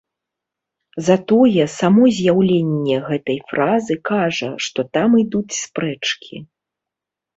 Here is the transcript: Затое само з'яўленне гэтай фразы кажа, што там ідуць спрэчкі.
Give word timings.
Затое 1.09 1.65
само 1.79 2.03
з'яўленне 2.19 2.97
гэтай 3.11 3.39
фразы 3.53 3.95
кажа, 4.13 4.49
што 4.69 4.79
там 4.99 5.09
ідуць 5.23 5.55
спрэчкі. 5.63 6.35